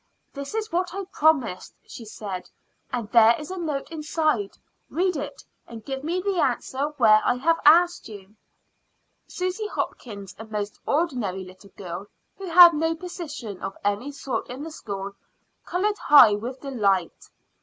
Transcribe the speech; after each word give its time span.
"This 0.33 0.55
is 0.55 0.71
what 0.71 0.95
I 0.95 1.05
promised," 1.13 1.75
she 1.85 2.05
said; 2.05 2.49
"and 2.91 3.07
there 3.11 3.35
is 3.39 3.51
a 3.51 3.57
note 3.59 3.91
inside. 3.91 4.57
Read 4.89 5.15
it, 5.15 5.43
and 5.67 5.85
give 5.85 6.03
me 6.03 6.19
the 6.19 6.39
answer 6.39 6.85
where 6.97 7.21
I 7.23 7.35
have 7.35 7.59
asked 7.65 8.09
you." 8.09 8.35
Susy 9.27 9.67
Hopkins, 9.67 10.35
a 10.39 10.45
most 10.45 10.79
ordinary 10.87 11.43
little 11.43 11.69
girl, 11.77 12.07
who 12.35 12.47
had 12.47 12.73
no 12.73 12.95
position 12.95 13.61
of 13.61 13.77
any 13.83 14.11
sort 14.11 14.49
in 14.49 14.63
the 14.63 14.71
school, 14.71 15.11
colored 15.67 15.99
high 15.99 16.33
with 16.33 16.61
delight. 16.61 17.29